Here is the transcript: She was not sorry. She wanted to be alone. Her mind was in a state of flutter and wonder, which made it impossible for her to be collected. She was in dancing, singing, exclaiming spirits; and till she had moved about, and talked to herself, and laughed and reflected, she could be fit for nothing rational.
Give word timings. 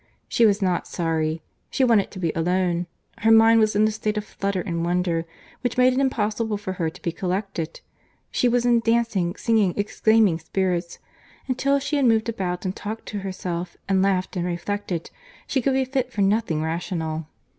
She 0.27 0.47
was 0.47 0.63
not 0.63 0.87
sorry. 0.87 1.43
She 1.69 1.83
wanted 1.83 2.09
to 2.09 2.17
be 2.17 2.31
alone. 2.33 2.87
Her 3.19 3.29
mind 3.29 3.59
was 3.59 3.75
in 3.75 3.87
a 3.87 3.91
state 3.91 4.17
of 4.17 4.25
flutter 4.25 4.61
and 4.61 4.83
wonder, 4.83 5.25
which 5.61 5.77
made 5.77 5.93
it 5.93 5.99
impossible 5.99 6.57
for 6.57 6.73
her 6.73 6.89
to 6.89 7.01
be 7.03 7.11
collected. 7.11 7.81
She 8.31 8.47
was 8.49 8.65
in 8.65 8.79
dancing, 8.79 9.35
singing, 9.35 9.75
exclaiming 9.77 10.39
spirits; 10.39 10.97
and 11.47 11.55
till 11.55 11.77
she 11.77 11.97
had 11.97 12.05
moved 12.05 12.29
about, 12.29 12.65
and 12.65 12.75
talked 12.75 13.05
to 13.09 13.19
herself, 13.19 13.77
and 13.87 14.01
laughed 14.01 14.35
and 14.35 14.47
reflected, 14.47 15.11
she 15.45 15.61
could 15.61 15.73
be 15.73 15.85
fit 15.85 16.11
for 16.11 16.23
nothing 16.23 16.63
rational. 16.63 17.27